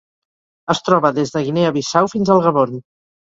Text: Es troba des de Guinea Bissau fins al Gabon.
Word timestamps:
Es 0.73 0.79
troba 0.87 1.11
des 1.17 1.33
de 1.35 1.43
Guinea 1.49 1.73
Bissau 1.77 2.09
fins 2.15 2.33
al 2.37 2.41
Gabon. 2.47 2.81